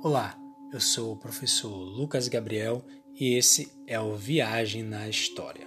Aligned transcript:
Olá, 0.00 0.38
eu 0.72 0.80
sou 0.80 1.10
o 1.10 1.16
professor 1.16 1.74
Lucas 1.74 2.28
Gabriel 2.28 2.84
e 3.18 3.34
esse 3.34 3.68
é 3.84 3.98
o 3.98 4.14
Viagem 4.14 4.80
na 4.80 5.08
História. 5.08 5.66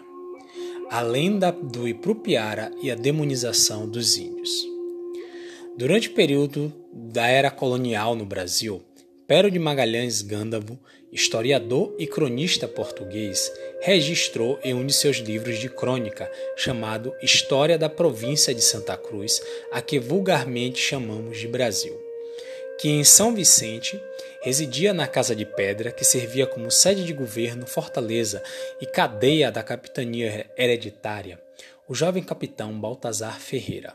A 0.90 1.02
lenda 1.02 1.52
do 1.52 1.86
Ipupiara 1.86 2.72
e 2.82 2.90
a 2.90 2.96
demonização 2.96 3.90
dos 3.90 4.16
índios. 4.16 4.50
Durante 5.78 6.08
o 6.08 6.14
período 6.14 6.74
da 6.94 7.28
era 7.28 7.52
colonial 7.52 8.16
no 8.16 8.26
Brasil, 8.26 8.82
Pero 9.28 9.52
de 9.52 9.60
Magalhães 9.60 10.22
Gândavo, 10.22 10.80
historiador 11.12 11.94
e 12.00 12.08
cronista 12.08 12.70
português, 12.70 13.52
registrou 13.82 14.58
em 14.64 14.74
um 14.74 14.86
de 14.86 14.94
seus 14.94 15.18
livros 15.18 15.60
de 15.60 15.68
crônica 15.68 16.32
chamado 16.56 17.14
História 17.22 17.78
da 17.78 17.90
Província 17.90 18.56
de 18.56 18.62
Santa 18.62 18.96
Cruz, 18.96 19.42
a 19.74 19.82
que 19.82 20.00
vulgarmente 20.00 20.80
chamamos 20.80 21.38
de 21.38 21.50
Brasil 21.50 22.11
que 22.82 22.90
em 22.90 23.04
São 23.04 23.32
Vicente 23.36 24.02
residia 24.42 24.92
na 24.92 25.06
Casa 25.06 25.36
de 25.36 25.46
Pedra, 25.46 25.92
que 25.92 26.04
servia 26.04 26.48
como 26.48 26.72
sede 26.72 27.04
de 27.04 27.14
governo, 27.14 27.68
fortaleza 27.68 28.42
e 28.82 28.88
cadeia 28.88 29.52
da 29.52 29.62
capitania 29.62 30.50
hereditária, 30.58 31.40
o 31.88 31.94
jovem 31.94 32.24
capitão 32.24 32.74
Baltazar 32.80 33.40
Ferreira, 33.40 33.94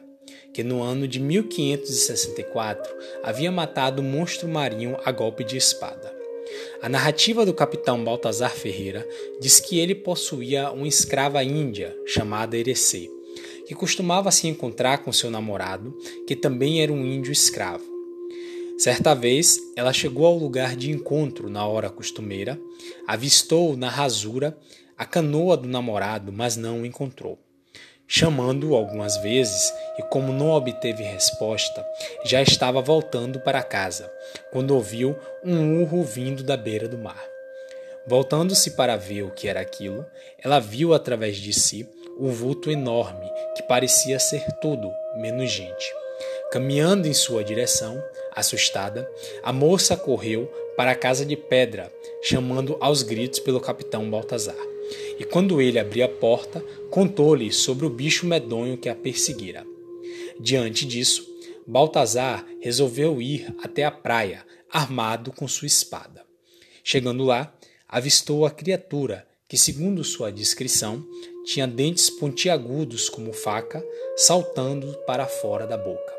que 0.55 0.63
no 0.63 0.85
ano 0.85 1.09
de 1.09 1.19
1564 1.19 2.97
havia 3.25 3.51
matado 3.51 4.01
o 4.01 4.05
monstro 4.05 4.47
marinho 4.47 4.97
a 5.05 5.11
golpe 5.11 5.43
de 5.43 5.57
espada. 5.57 6.15
A 6.81 6.89
narrativa 6.89 7.45
do 7.45 7.53
capitão 7.53 8.05
Baltazar 8.05 8.53
Ferreira 8.55 9.05
diz 9.41 9.59
que 9.59 9.81
ele 9.81 9.97
possuía 9.97 10.71
uma 10.71 10.87
escrava 10.87 11.43
índia 11.43 11.93
chamada 12.07 12.57
Erecê, 12.57 13.11
que 13.67 13.75
costumava 13.75 14.31
se 14.31 14.47
encontrar 14.47 14.99
com 14.99 15.11
seu 15.11 15.29
namorado, 15.29 15.93
que 16.25 16.37
também 16.37 16.81
era 16.81 16.93
um 16.93 17.05
índio 17.05 17.33
escravo. 17.33 17.96
Certa 18.79 19.15
vez, 19.15 19.59
ela 19.75 19.91
chegou 19.91 20.27
ao 20.27 20.37
lugar 20.37 20.77
de 20.77 20.91
encontro 20.91 21.49
na 21.49 21.67
hora 21.67 21.89
costumeira, 21.89 22.61
avistou 23.09 23.75
na 23.75 23.89
rasura 23.89 24.55
a 24.99 25.07
canoa 25.07 25.57
do 25.57 25.67
namorado, 25.67 26.31
mas 26.31 26.57
não 26.59 26.83
o 26.83 26.87
encontrou. 26.87 27.39
Chamando-o 28.07 28.77
algumas 28.77 29.17
vezes 29.17 29.73
e, 29.99 30.03
como 30.03 30.31
não 30.31 30.51
obteve 30.51 31.03
resposta, 31.03 31.85
já 32.25 32.43
estava 32.43 32.83
voltando 32.83 33.41
para 33.41 33.63
casa, 33.63 34.13
quando 34.53 34.75
ouviu 34.75 35.17
um 35.43 35.83
urro 35.83 36.05
vindo 36.05 36.43
da 36.43 36.57
beira 36.57 36.87
do 36.87 36.99
mar. 36.99 37.25
Voltando-se 38.07 38.73
para 38.73 38.95
ver 38.95 39.23
o 39.23 39.31
que 39.31 39.49
era 39.49 39.61
aquilo, 39.61 40.05
ela 40.39 40.61
viu 40.61 40.93
através 40.93 41.39
de 41.39 41.53
si 41.53 41.89
o 42.19 42.29
vulto 42.29 42.71
enorme 42.71 43.29
que 43.57 43.63
parecia 43.63 44.19
ser 44.19 44.45
tudo 44.61 44.93
menos 45.17 45.51
gente. 45.51 46.06
Caminhando 46.51 47.09
em 47.09 47.13
sua 47.13 47.43
direção, 47.43 48.01
assustada, 48.31 49.11
a 49.43 49.53
moça 49.53 49.97
correu 49.97 50.47
para 50.77 50.93
a 50.93 50.95
casa 50.95 51.27
de 51.27 51.37
pedra, 51.37 51.93
chamando 52.23 52.77
aos 52.81 53.03
gritos 53.03 53.41
pelo 53.41 53.61
capitão 53.61 54.09
Baltazar. 54.09 54.57
E 55.19 55.25
quando 55.25 55.61
ele 55.61 55.79
abriu 55.79 56.05
a 56.05 56.09
porta, 56.09 56.65
contou-lhe 56.89 57.51
sobre 57.51 57.85
o 57.85 57.91
bicho 57.91 58.27
medonho 58.27 58.79
que 58.79 58.89
a 58.89 58.95
perseguira. 58.95 59.67
Diante 60.39 60.87
disso, 60.87 61.27
Baltazar 61.67 62.47
resolveu 62.61 63.21
ir 63.21 63.53
até 63.63 63.85
a 63.85 63.91
praia, 63.91 64.47
armado 64.71 65.33
com 65.33 65.49
sua 65.49 65.67
espada. 65.67 66.25
Chegando 66.85 67.25
lá, 67.25 67.53
avistou 67.89 68.47
a 68.47 68.51
criatura, 68.53 69.27
que, 69.49 69.59
segundo 69.59 70.05
sua 70.05 70.31
descrição, 70.31 71.05
tinha 71.45 71.67
dentes 71.67 72.09
pontiagudos 72.09 73.09
como 73.09 73.33
faca, 73.33 73.85
saltando 74.17 74.97
para 75.07 75.27
fora 75.27 75.67
da 75.67 75.77
boca 75.77 76.16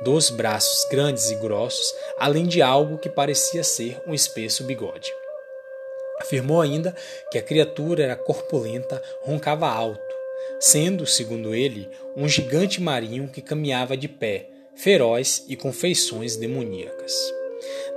dois 0.00 0.30
braços 0.30 0.86
grandes 0.90 1.30
e 1.30 1.36
grossos, 1.36 1.94
além 2.18 2.46
de 2.46 2.60
algo 2.62 2.98
que 2.98 3.08
parecia 3.08 3.64
ser 3.64 4.00
um 4.06 4.14
espesso 4.14 4.64
bigode. 4.64 5.12
Afirmou 6.20 6.60
ainda 6.60 6.94
que 7.30 7.38
a 7.38 7.42
criatura 7.42 8.04
era 8.04 8.16
corpulenta, 8.16 9.02
roncava 9.22 9.68
alto, 9.68 10.14
sendo, 10.60 11.06
segundo 11.06 11.54
ele, 11.54 11.88
um 12.16 12.28
gigante 12.28 12.80
marinho 12.80 13.28
que 13.28 13.42
caminhava 13.42 13.96
de 13.96 14.08
pé, 14.08 14.48
feroz 14.76 15.44
e 15.48 15.56
com 15.56 15.72
feições 15.72 16.36
demoníacas. 16.36 17.12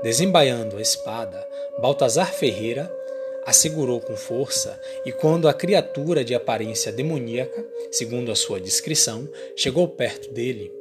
Desembaiando 0.02 0.78
a 0.78 0.82
espada, 0.82 1.48
Baltazar 1.80 2.34
Ferreira 2.34 2.92
assegurou 3.46 4.02
com 4.02 4.16
força, 4.16 4.80
e 5.06 5.12
quando 5.12 5.48
a 5.48 5.54
criatura 5.54 6.24
de 6.24 6.34
aparência 6.34 6.92
demoníaca, 6.92 7.64
segundo 7.92 8.32
a 8.32 8.36
sua 8.36 8.60
descrição, 8.60 9.30
chegou 9.56 9.88
perto 9.88 10.32
dele, 10.32 10.72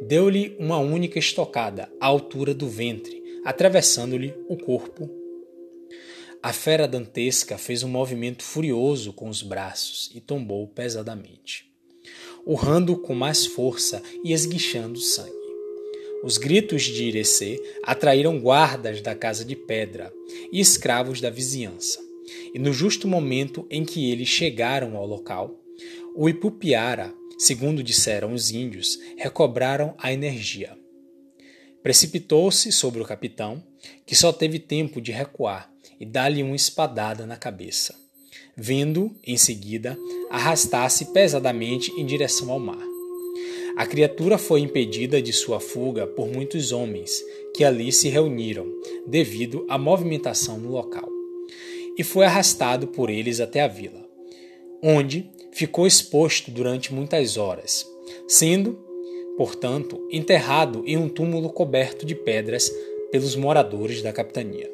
deu-lhe 0.00 0.56
uma 0.58 0.78
única 0.78 1.18
estocada 1.18 1.90
à 2.00 2.06
altura 2.06 2.52
do 2.52 2.68
ventre, 2.68 3.22
atravessando-lhe 3.44 4.34
o 4.48 4.56
corpo. 4.56 5.10
A 6.42 6.52
fera 6.52 6.86
dantesca 6.86 7.58
fez 7.58 7.82
um 7.82 7.88
movimento 7.88 8.42
furioso 8.42 9.12
com 9.12 9.28
os 9.28 9.42
braços 9.42 10.10
e 10.14 10.20
tombou 10.20 10.66
pesadamente, 10.68 11.70
urrando 12.44 12.96
com 12.96 13.14
mais 13.14 13.46
força 13.46 14.02
e 14.22 14.32
esguichando 14.32 14.98
sangue. 14.98 15.34
Os 16.22 16.38
gritos 16.38 16.82
de 16.82 17.04
Irecê 17.04 17.60
atraíram 17.82 18.38
guardas 18.38 19.00
da 19.00 19.14
casa 19.14 19.44
de 19.44 19.54
pedra 19.54 20.12
e 20.52 20.60
escravos 20.60 21.20
da 21.20 21.30
vizinhança. 21.30 22.00
E 22.52 22.58
no 22.58 22.72
justo 22.72 23.06
momento 23.06 23.66
em 23.70 23.84
que 23.84 24.10
eles 24.10 24.28
chegaram 24.28 24.96
ao 24.96 25.06
local, 25.06 25.60
o 26.14 26.28
Ipupiara 26.28 27.14
Segundo 27.38 27.82
disseram 27.82 28.32
os 28.32 28.50
índios, 28.50 28.98
recobraram 29.16 29.94
a 29.98 30.12
energia. 30.12 30.76
Precipitou-se 31.82 32.72
sobre 32.72 33.00
o 33.00 33.04
capitão, 33.04 33.62
que 34.06 34.16
só 34.16 34.32
teve 34.32 34.58
tempo 34.58 35.00
de 35.00 35.12
recuar 35.12 35.70
e 36.00 36.06
dar-lhe 36.06 36.42
uma 36.42 36.56
espadada 36.56 37.26
na 37.26 37.36
cabeça, 37.36 37.94
vendo, 38.56 39.14
em 39.24 39.36
seguida, 39.36 39.96
arrastar-se 40.30 41.12
pesadamente 41.12 41.92
em 41.92 42.04
direção 42.04 42.50
ao 42.50 42.58
mar. 42.58 42.84
A 43.76 43.86
criatura 43.86 44.38
foi 44.38 44.60
impedida 44.60 45.20
de 45.20 45.32
sua 45.32 45.60
fuga 45.60 46.06
por 46.06 46.26
muitos 46.28 46.72
homens 46.72 47.22
que 47.54 47.62
ali 47.62 47.92
se 47.92 48.08
reuniram, 48.08 48.66
devido 49.06 49.66
à 49.68 49.76
movimentação 49.76 50.58
no 50.58 50.70
local, 50.70 51.08
e 51.98 52.02
foi 52.02 52.24
arrastado 52.24 52.88
por 52.88 53.10
eles 53.10 53.40
até 53.40 53.60
a 53.60 53.68
vila 53.68 54.06
onde 54.82 55.30
ficou 55.56 55.86
exposto 55.86 56.50
durante 56.50 56.92
muitas 56.92 57.38
horas, 57.38 57.90
sendo, 58.28 58.78
portanto, 59.38 60.06
enterrado 60.10 60.82
em 60.84 60.98
um 60.98 61.08
túmulo 61.08 61.48
coberto 61.48 62.04
de 62.04 62.14
pedras 62.14 62.70
pelos 63.10 63.34
moradores 63.34 64.02
da 64.02 64.12
capitania. 64.12 64.70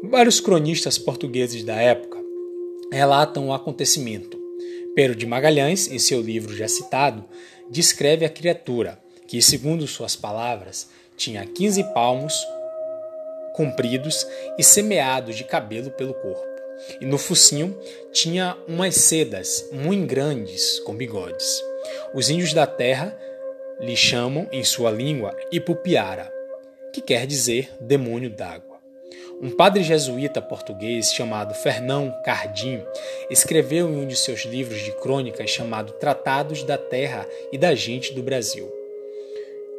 Vários 0.00 0.38
cronistas 0.38 0.96
portugueses 0.96 1.64
da 1.64 1.74
época 1.74 2.22
relatam 2.92 3.48
o 3.48 3.52
acontecimento. 3.52 4.40
Pero 4.94 5.12
de 5.12 5.26
Magalhães, 5.26 5.90
em 5.90 5.98
seu 5.98 6.20
livro 6.20 6.56
já 6.56 6.68
citado, 6.68 7.24
descreve 7.68 8.24
a 8.24 8.30
criatura, 8.30 9.02
que, 9.26 9.42
segundo 9.42 9.88
suas 9.88 10.14
palavras, 10.14 10.88
tinha 11.16 11.44
15 11.44 11.82
palmos 11.92 12.32
compridos 13.56 14.24
e 14.56 14.62
semeados 14.62 15.34
de 15.34 15.42
cabelo 15.42 15.90
pelo 15.90 16.14
corpo 16.14 16.53
e 17.00 17.06
no 17.06 17.18
focinho 17.18 17.78
tinha 18.12 18.56
umas 18.68 18.94
sedas 18.96 19.68
muito 19.72 20.06
grandes 20.06 20.78
com 20.80 20.94
bigodes. 20.94 21.62
Os 22.14 22.30
índios 22.30 22.52
da 22.52 22.66
terra 22.66 23.16
lhe 23.80 23.96
chamam, 23.96 24.48
em 24.52 24.62
sua 24.62 24.90
língua, 24.90 25.36
Ipupiara, 25.50 26.32
que 26.92 27.00
quer 27.00 27.26
dizer 27.26 27.70
demônio 27.80 28.30
d'água. 28.30 28.74
Um 29.42 29.50
padre 29.50 29.82
jesuíta 29.82 30.40
português 30.40 31.12
chamado 31.12 31.54
Fernão 31.54 32.14
Cardim 32.24 32.80
escreveu 33.28 33.88
em 33.88 33.96
um 33.96 34.06
de 34.06 34.16
seus 34.16 34.44
livros 34.44 34.80
de 34.80 34.92
crônicas 34.92 35.50
chamado 35.50 35.92
Tratados 35.94 36.62
da 36.62 36.78
Terra 36.78 37.28
e 37.52 37.58
da 37.58 37.74
Gente 37.74 38.14
do 38.14 38.22
Brasil. 38.22 38.70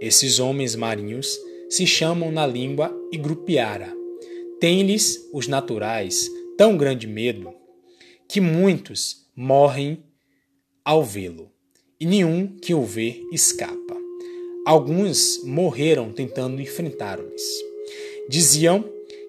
Esses 0.01 0.39
homens 0.39 0.75
marinhos 0.75 1.39
se 1.69 1.87
chamam 1.87 2.31
na 2.31 2.45
língua 2.45 2.93
Igrupiara. 3.11 3.91
Tem-lhes 4.59 5.29
os 5.33 5.47
naturais 5.47 6.29
tão 6.57 6.77
grande 6.77 7.07
medo 7.07 7.53
que 8.27 8.39
muitos 8.39 9.27
morrem 9.35 10.03
ao 10.83 11.03
vê-lo 11.03 11.51
e 11.99 12.05
nenhum 12.05 12.47
que 12.47 12.73
o 12.73 12.83
vê 12.83 13.21
escapa. 13.31 13.95
Alguns 14.65 15.43
morreram 15.43 16.11
tentando 16.11 16.61
enfrentá-los. 16.61 17.41
Diziam 18.29 18.83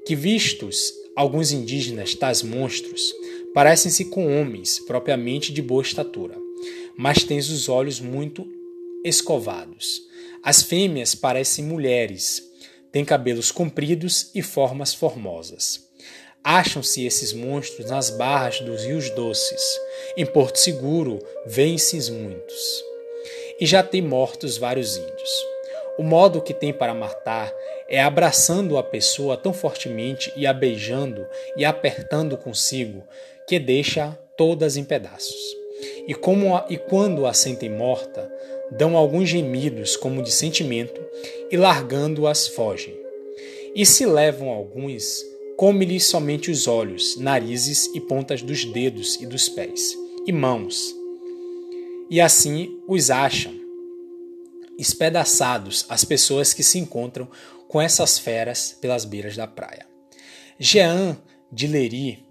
que, 0.07 0.15
vistos 0.15 0.93
alguns 1.15 1.53
indígenas 1.53 2.15
tais 2.15 2.43
monstros, 2.43 3.13
parecem-se 3.53 4.07
com 4.07 4.41
homens 4.41 4.79
propriamente 4.81 5.53
de 5.53 5.61
boa 5.61 5.83
estatura, 5.83 6.37
mas 6.97 7.25
têm 7.25 7.39
os 7.39 7.69
olhos 7.69 8.01
muito 8.01 8.47
escovados. 9.05 10.03
As 10.43 10.63
fêmeas 10.63 11.15
parecem 11.15 11.65
mulheres, 11.65 12.43
têm 12.93 13.05
cabelos 13.05 13.51
compridos 13.51 14.31
e 14.35 14.43
formas 14.43 14.95
formosas. 14.95 15.86
Acham-se 16.49 17.05
esses 17.05 17.33
monstros 17.33 17.91
nas 17.91 18.09
barras 18.09 18.61
dos 18.61 18.85
rios 18.85 19.11
doces. 19.11 19.81
Em 20.17 20.25
Porto 20.25 20.61
Seguro, 20.61 21.19
vêm-se 21.45 22.09
muitos. 22.13 22.85
E 23.59 23.67
já 23.67 23.83
tem 23.83 24.01
mortos 24.01 24.57
vários 24.57 24.97
índios. 24.97 25.45
O 25.99 26.05
modo 26.05 26.41
que 26.41 26.55
tem 26.55 26.73
para 26.73 26.95
matar 26.95 27.53
É 27.89 28.01
abraçando 28.01 28.79
a 28.79 28.83
pessoa 28.85 29.37
tão 29.37 29.53
fortemente 29.53 30.33
e 30.37 30.47
a 30.47 30.53
beijando 30.53 31.27
e 31.57 31.65
apertando 31.65 32.37
consigo 32.37 33.03
que 33.49 33.59
deixa 33.59 34.17
todas 34.37 34.77
em 34.77 34.85
pedaços. 34.85 35.57
E, 36.07 36.15
como 36.15 36.55
a, 36.55 36.65
e 36.71 36.77
quando 36.77 37.27
a 37.27 37.33
sentem 37.33 37.71
morta, 37.71 38.33
dão 38.71 38.97
alguns 38.97 39.29
gemidos 39.29 39.97
como 39.97 40.23
de 40.23 40.31
sentimento 40.31 41.01
e 41.51 41.57
largando-as 41.57 42.47
fogem. 42.47 42.97
E 43.75 43.85
se 43.85 44.07
levam 44.07 44.49
alguns, 44.49 45.25
come-lhes 45.57 46.07
somente 46.07 46.51
os 46.51 46.67
olhos, 46.67 47.17
narizes 47.17 47.87
e 47.95 48.01
pontas 48.01 48.43
dos 48.43 48.65
dedos 48.65 49.17
e 49.17 49.27
dos 49.27 49.49
pés, 49.49 49.97
e 50.27 50.33
mãos. 50.33 50.95
E 52.11 52.21
assim 52.21 52.79
os 52.87 53.11
acham, 53.11 53.55
espedaçados 54.79 55.87
as 55.89 56.05
pessoas 56.05 56.53
que 56.53 56.63
se 56.63 56.79
encontram 56.79 57.29
com 57.69 57.81
essas 57.81 58.19
feras 58.19 58.77
pelas 58.81 59.05
beiras 59.05 59.37
da 59.37 59.47
praia. 59.47 59.87
Jean 60.59 61.19
de 61.51 61.67
Lery 61.67 62.26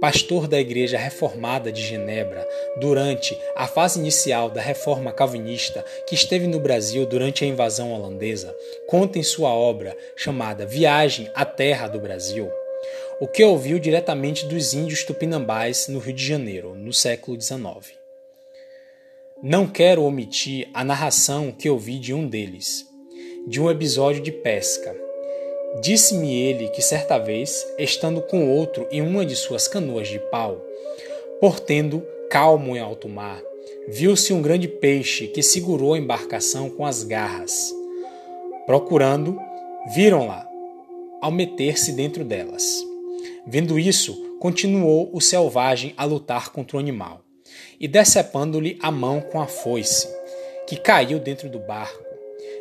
pastor 0.00 0.48
da 0.48 0.58
Igreja 0.58 0.98
Reformada 0.98 1.70
de 1.70 1.82
Genebra 1.82 2.46
durante 2.80 3.38
a 3.54 3.66
fase 3.66 3.98
inicial 3.98 4.50
da 4.50 4.60
reforma 4.60 5.12
calvinista 5.12 5.84
que 6.06 6.14
esteve 6.14 6.46
no 6.46 6.58
Brasil 6.58 7.04
durante 7.04 7.44
a 7.44 7.46
invasão 7.46 7.92
holandesa, 7.92 8.56
conta 8.88 9.18
em 9.18 9.22
sua 9.22 9.50
obra 9.50 9.96
chamada 10.16 10.64
Viagem 10.64 11.30
à 11.34 11.44
Terra 11.44 11.86
do 11.86 12.00
Brasil 12.00 12.50
o 13.20 13.28
que 13.28 13.44
ouviu 13.44 13.78
diretamente 13.78 14.46
dos 14.46 14.72
índios 14.72 15.04
tupinambás 15.04 15.88
no 15.88 15.98
Rio 15.98 16.14
de 16.14 16.26
Janeiro, 16.26 16.74
no 16.74 16.90
século 16.90 17.38
XIX. 17.38 17.98
Não 19.42 19.66
quero 19.66 20.04
omitir 20.04 20.70
a 20.72 20.82
narração 20.82 21.52
que 21.52 21.68
ouvi 21.68 21.98
de 21.98 22.14
um 22.14 22.26
deles, 22.26 22.86
de 23.46 23.60
um 23.60 23.70
episódio 23.70 24.22
de 24.22 24.32
pesca 24.32 24.96
Disse-me 25.78 26.34
ele 26.34 26.68
que 26.68 26.82
certa 26.82 27.16
vez, 27.16 27.64
estando 27.78 28.20
com 28.20 28.50
outro 28.50 28.88
em 28.90 29.00
uma 29.00 29.24
de 29.24 29.36
suas 29.36 29.68
canoas 29.68 30.08
de 30.08 30.18
pau, 30.18 30.60
portendo 31.40 32.04
calmo 32.28 32.76
em 32.76 32.80
alto 32.80 33.08
mar, 33.08 33.40
viu-se 33.86 34.32
um 34.32 34.42
grande 34.42 34.66
peixe 34.66 35.28
que 35.28 35.42
segurou 35.42 35.94
a 35.94 35.98
embarcação 35.98 36.68
com 36.68 36.84
as 36.84 37.04
garras. 37.04 37.72
Procurando, 38.66 39.38
viram-la 39.94 40.44
ao 41.22 41.30
meter-se 41.30 41.92
dentro 41.92 42.24
delas. 42.24 42.84
Vendo 43.46 43.78
isso, 43.78 44.36
continuou 44.40 45.08
o 45.12 45.20
selvagem 45.20 45.94
a 45.96 46.04
lutar 46.04 46.50
contra 46.50 46.76
o 46.76 46.80
animal, 46.80 47.22
e 47.78 47.86
decepando-lhe 47.86 48.76
a 48.82 48.90
mão 48.90 49.20
com 49.20 49.40
a 49.40 49.46
foice, 49.46 50.08
que 50.66 50.76
caiu 50.76 51.18
dentro 51.18 51.48
do 51.48 51.58
barco, 51.60 52.04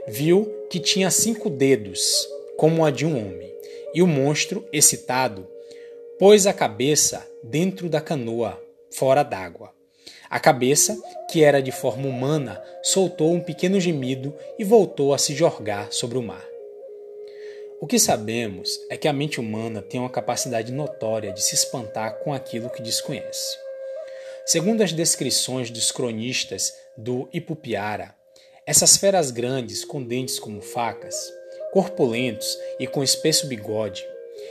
viu 0.07 0.45
que 0.69 0.79
tinha 0.79 1.09
cinco 1.09 1.49
dedos, 1.49 2.27
como 2.59 2.83
a 2.83 2.91
de 2.91 3.05
um 3.05 3.17
homem. 3.17 3.49
E 3.93 4.01
o 4.01 4.07
monstro, 4.07 4.67
excitado, 4.73 5.47
pôs 6.19 6.45
a 6.45 6.51
cabeça 6.51 7.25
dentro 7.41 7.87
da 7.87 8.01
canoa, 8.01 8.61
fora 8.91 9.23
d'água. 9.23 9.73
A 10.29 10.41
cabeça, 10.41 11.01
que 11.31 11.41
era 11.41 11.61
de 11.61 11.71
forma 11.71 12.05
humana, 12.05 12.61
soltou 12.83 13.31
um 13.31 13.39
pequeno 13.39 13.79
gemido 13.79 14.35
e 14.59 14.65
voltou 14.65 15.13
a 15.13 15.17
se 15.17 15.33
jorgar 15.33 15.93
sobre 15.93 16.17
o 16.17 16.21
mar. 16.21 16.45
O 17.79 17.87
que 17.87 17.97
sabemos 17.97 18.77
é 18.89 18.97
que 18.97 19.07
a 19.07 19.13
mente 19.13 19.39
humana 19.39 19.81
tem 19.81 19.97
uma 19.97 20.09
capacidade 20.09 20.73
notória 20.73 21.31
de 21.31 21.41
se 21.41 21.55
espantar 21.55 22.19
com 22.19 22.33
aquilo 22.33 22.69
que 22.69 22.81
desconhece. 22.81 23.57
Segundo 24.45 24.83
as 24.83 24.91
descrições 24.91 25.71
dos 25.71 25.93
cronistas 25.93 26.73
do 26.97 27.29
Ipupiara, 27.31 28.13
essas 28.65 28.97
feras 28.97 29.31
grandes 29.31 29.85
com 29.85 30.03
dentes 30.03 30.37
como 30.37 30.61
facas 30.61 31.38
corpulentos 31.71 32.57
e 32.79 32.87
com 32.87 33.03
espesso 33.03 33.47
bigode 33.47 34.05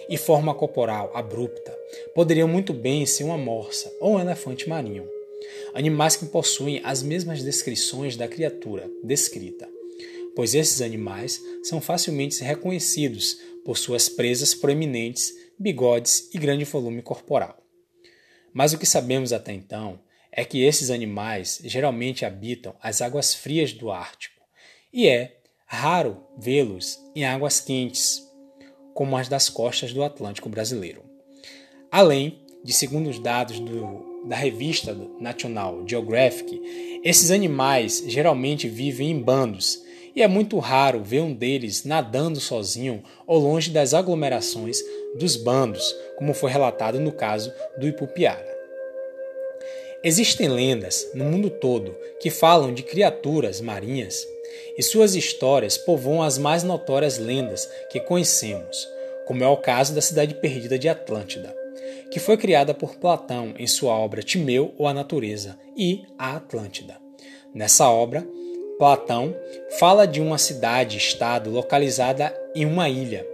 e 0.09 0.17
forma 0.17 0.55
corporal 0.55 1.11
abrupta, 1.15 1.77
poderiam 2.15 2.49
muito 2.49 2.73
bem 2.73 3.05
ser 3.07 3.25
uma 3.25 3.39
morsa 3.39 3.93
ou 4.01 4.15
um 4.15 4.21
elefante 4.21 4.69
marinho, 4.69 5.09
animais 5.75 6.17
que 6.17 6.27
possuem 6.27 6.81
as 6.85 7.03
mesmas 7.03 7.43
descrições 7.43 8.17
da 8.17 8.29
criatura 8.29 8.91
descrita, 9.03 9.69
pois 10.35 10.55
esses 10.55 10.81
animais 10.81 11.41
são 11.63 11.81
facilmente 11.81 12.43
reconhecidos 12.43 13.39
por 13.65 13.77
suas 13.77 14.09
presas 14.09 14.55
proeminentes, 14.55 15.33
bigodes 15.59 16.31
e 16.33 16.39
grande 16.39 16.65
volume 16.65 17.03
corporal. 17.03 17.63
Mas 18.53 18.73
o 18.73 18.79
que 18.79 18.87
sabemos 18.87 19.33
até 19.33 19.53
então 19.53 20.01
é 20.33 20.45
que 20.45 20.63
esses 20.63 20.91
animais 20.91 21.61
geralmente 21.65 22.25
habitam 22.25 22.75
as 22.81 23.03
águas 23.03 23.35
frias 23.35 23.73
do 23.73 23.91
Ártico, 23.91 24.43
e 24.93 25.09
é 25.09 25.38
Raro 25.71 26.17
vê-los 26.35 26.99
em 27.15 27.27
águas 27.27 27.61
quentes, 27.61 28.27
como 28.95 29.19
as 29.19 29.29
das 29.29 29.51
costas 29.51 29.93
do 29.93 30.03
Atlântico 30.03 30.49
brasileiro. 30.49 31.03
Além 31.93 32.39
de, 32.65 32.73
segundo 32.73 33.11
os 33.11 33.19
dados 33.19 33.61
do, 33.61 34.25
da 34.27 34.35
revista 34.35 34.97
National 35.21 35.85
Geographic, 35.87 36.59
esses 37.05 37.31
animais 37.31 38.03
geralmente 38.07 38.67
vivem 38.67 39.11
em 39.11 39.21
bandos 39.21 39.85
e 40.17 40.23
é 40.23 40.27
muito 40.27 40.59
raro 40.59 41.05
ver 41.05 41.21
um 41.21 41.35
deles 41.35 41.85
nadando 41.85 42.41
sozinho 42.41 43.05
ou 43.27 43.39
longe 43.39 43.71
das 43.71 43.93
aglomerações 43.93 44.79
dos 45.19 45.37
bandos, 45.37 45.95
como 46.17 46.33
foi 46.33 46.51
relatado 46.51 46.99
no 46.99 47.13
caso 47.13 47.53
do 47.79 47.87
Ipupiara. 47.87 48.57
Existem 50.03 50.49
lendas 50.49 51.07
no 51.13 51.27
mundo 51.27 51.51
todo 51.51 51.95
que 52.21 52.31
falam 52.31 52.73
de 52.73 52.83
criaturas 52.83 53.61
marinhas 53.61 54.27
e 54.77 54.83
suas 54.83 55.15
histórias 55.15 55.77
povoam 55.77 56.23
as 56.23 56.39
mais 56.39 56.63
notórias 56.63 57.19
lendas 57.19 57.69
que 57.91 58.01
conhecemos, 58.01 58.89
como 59.27 59.45
é 59.45 59.49
o 59.49 59.57
caso 59.57 59.95
da 59.95 60.01
cidade 60.01 60.35
perdida 60.35 60.79
de 60.79 60.89
Atlântida, 60.89 61.55
que 62.11 62.19
foi 62.19 62.37
criada 62.37 62.73
por 62.73 62.97
Platão 62.97 63.55
em 63.59 63.67
sua 63.67 63.93
obra 63.97 64.23
Timeu 64.23 64.73
ou 64.79 64.87
a 64.87 64.95
Natureza 64.95 65.59
e 65.77 66.03
a 66.19 66.37
Atlântida. 66.37 66.97
Nessa 67.55 67.89
obra, 67.91 68.27
Platão 68.79 69.35
fala 69.79 70.07
de 70.07 70.21
uma 70.21 70.39
cidade-estado 70.39 71.51
localizada 71.51 72.33
em 72.55 72.65
uma 72.65 72.89
ilha, 72.89 73.27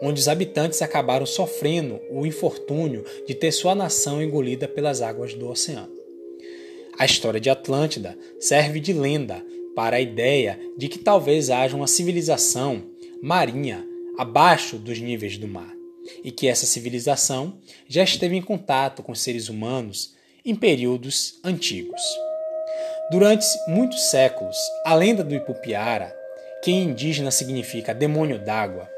onde 0.00 0.20
os 0.20 0.28
habitantes 0.28 0.80
acabaram 0.80 1.26
sofrendo 1.26 2.00
o 2.10 2.24
infortúnio 2.24 3.04
de 3.26 3.34
ter 3.34 3.50
sua 3.52 3.74
nação 3.74 4.22
engolida 4.22 4.68
pelas 4.68 5.02
águas 5.02 5.34
do 5.34 5.48
oceano. 5.48 5.92
A 6.98 7.04
história 7.04 7.40
de 7.40 7.50
Atlântida 7.50 8.16
serve 8.38 8.78
de 8.78 8.92
lenda 8.92 9.44
para 9.74 9.96
a 9.96 10.00
ideia 10.00 10.58
de 10.76 10.88
que 10.88 10.98
talvez 10.98 11.50
haja 11.50 11.76
uma 11.76 11.86
civilização 11.86 12.84
marinha 13.22 13.86
abaixo 14.18 14.76
dos 14.76 14.98
níveis 14.98 15.38
do 15.38 15.48
mar 15.48 15.72
e 16.22 16.30
que 16.30 16.48
essa 16.48 16.66
civilização 16.66 17.58
já 17.88 18.02
esteve 18.02 18.36
em 18.36 18.42
contato 18.42 19.02
com 19.02 19.14
seres 19.14 19.48
humanos 19.48 20.14
em 20.44 20.54
períodos 20.54 21.38
antigos. 21.44 22.00
Durante 23.10 23.46
muitos 23.68 24.10
séculos, 24.10 24.56
a 24.84 24.94
lenda 24.94 25.22
do 25.22 25.34
Ipupiara, 25.34 26.14
que 26.62 26.70
em 26.70 26.84
indígena 26.84 27.30
significa 27.30 27.94
demônio 27.94 28.38
d'água, 28.38 28.88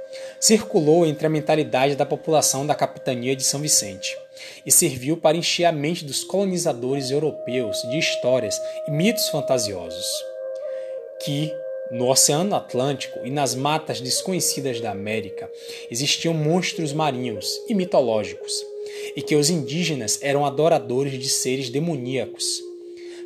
circulou 0.40 1.04
entre 1.04 1.26
a 1.26 1.30
mentalidade 1.30 1.96
da 1.96 2.06
população 2.06 2.66
da 2.66 2.74
capitania 2.74 3.34
de 3.34 3.42
São 3.42 3.60
Vicente 3.60 4.16
e 4.64 4.70
serviu 4.70 5.16
para 5.16 5.36
encher 5.36 5.64
a 5.64 5.72
mente 5.72 6.04
dos 6.04 6.22
colonizadores 6.22 7.10
europeus 7.10 7.82
de 7.90 7.98
histórias 7.98 8.60
e 8.86 8.90
mitos 8.90 9.28
fantasiosos 9.28 10.06
que 11.24 11.52
no 11.90 12.08
Oceano 12.08 12.54
Atlântico 12.54 13.20
e 13.24 13.30
nas 13.30 13.54
matas 13.54 14.00
desconhecidas 14.00 14.80
da 14.80 14.90
América 14.90 15.50
existiam 15.90 16.34
monstros 16.34 16.92
marinhos 16.92 17.60
e 17.68 17.74
mitológicos, 17.74 18.52
e 19.16 19.22
que 19.22 19.36
os 19.36 19.50
indígenas 19.50 20.18
eram 20.22 20.44
adoradores 20.44 21.18
de 21.18 21.28
seres 21.28 21.70
demoníacos, 21.70 22.60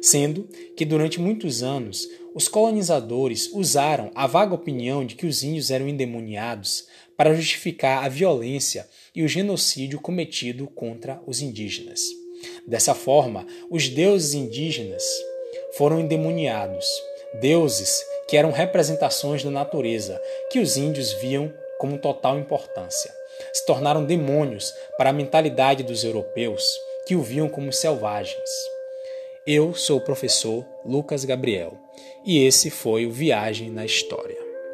sendo 0.01 0.47
que 0.77 0.85
durante 0.85 1.21
muitos 1.21 1.63
anos 1.63 2.09
os 2.35 2.47
colonizadores 2.47 3.51
usaram 3.53 4.11
a 4.15 4.27
vaga 4.27 4.55
opinião 4.55 5.05
de 5.05 5.15
que 5.15 5.27
os 5.27 5.43
índios 5.43 5.71
eram 5.71 5.89
endemoniados 5.89 6.87
para 7.17 7.35
justificar 7.35 8.05
a 8.05 8.09
violência 8.09 8.89
e 9.15 9.23
o 9.25 9.29
genocídio 9.29 10.01
cometido 10.01 10.69
contra 10.69 11.21
os 11.27 11.41
indígenas. 11.41 12.01
Dessa 12.67 12.95
forma, 12.95 13.45
os 13.69 13.89
deuses 13.89 14.35
indígenas 14.35 15.03
foram 15.77 16.01
endemoniados 16.01 16.87
deuses 17.35 18.05
que 18.27 18.37
eram 18.37 18.51
representações 18.51 19.43
da 19.43 19.51
natureza, 19.51 20.21
que 20.51 20.59
os 20.59 20.77
índios 20.77 21.13
viam 21.13 21.53
como 21.79 21.99
total 21.99 22.39
importância. 22.39 23.13
Se 23.53 23.65
tornaram 23.65 24.05
demônios 24.05 24.75
para 24.97 25.11
a 25.11 25.13
mentalidade 25.13 25.83
dos 25.83 26.05
europeus, 26.05 26.79
que 27.07 27.15
o 27.15 27.23
viam 27.23 27.49
como 27.49 27.73
selvagens. 27.73 28.51
Eu 29.47 29.75
sou 29.75 29.99
o 29.99 30.05
professor 30.05 30.65
Lucas 30.85 31.25
Gabriel 31.25 31.73
e 32.25 32.45
esse 32.45 32.71
foi 32.71 33.07
o 33.07 33.13
Viagem 33.13 33.71
na 33.71 33.85
História. 33.85 34.48